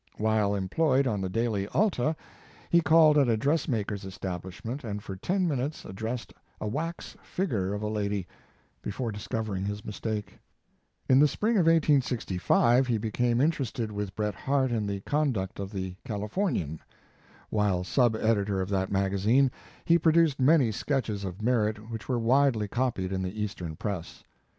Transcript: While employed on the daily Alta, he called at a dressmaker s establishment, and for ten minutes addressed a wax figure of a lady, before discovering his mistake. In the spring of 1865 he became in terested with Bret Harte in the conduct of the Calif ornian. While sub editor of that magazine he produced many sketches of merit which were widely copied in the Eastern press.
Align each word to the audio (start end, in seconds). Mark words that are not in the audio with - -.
While 0.17 0.55
employed 0.55 1.05
on 1.05 1.21
the 1.21 1.29
daily 1.29 1.67
Alta, 1.67 2.15
he 2.71 2.81
called 2.81 3.19
at 3.19 3.29
a 3.29 3.37
dressmaker 3.37 3.93
s 3.93 4.03
establishment, 4.03 4.83
and 4.83 5.03
for 5.03 5.15
ten 5.15 5.47
minutes 5.47 5.85
addressed 5.85 6.33
a 6.59 6.67
wax 6.67 7.15
figure 7.21 7.71
of 7.75 7.83
a 7.83 7.87
lady, 7.87 8.25
before 8.81 9.11
discovering 9.11 9.63
his 9.63 9.85
mistake. 9.85 10.39
In 11.07 11.19
the 11.19 11.27
spring 11.27 11.53
of 11.55 11.67
1865 11.67 12.87
he 12.87 12.97
became 12.97 13.39
in 13.39 13.51
terested 13.51 13.91
with 13.91 14.15
Bret 14.15 14.33
Harte 14.33 14.71
in 14.71 14.87
the 14.87 15.01
conduct 15.01 15.59
of 15.59 15.71
the 15.71 15.93
Calif 16.03 16.33
ornian. 16.33 16.79
While 17.51 17.83
sub 17.83 18.15
editor 18.15 18.59
of 18.59 18.69
that 18.69 18.91
magazine 18.91 19.51
he 19.85 19.99
produced 19.99 20.39
many 20.39 20.71
sketches 20.71 21.23
of 21.23 21.43
merit 21.43 21.91
which 21.91 22.09
were 22.09 22.17
widely 22.17 22.67
copied 22.67 23.11
in 23.13 23.21
the 23.21 23.39
Eastern 23.39 23.75
press. 23.75 24.23